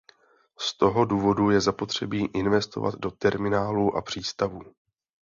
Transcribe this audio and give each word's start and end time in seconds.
Z 0.59 0.77
toho 0.77 1.05
důvodu 1.05 1.49
je 1.49 1.61
zapotřebí 1.61 2.25
investovat 2.33 2.95
do 2.95 3.11
terminálů 3.11 3.95
a 3.95 4.01
přístavů. 4.01 4.61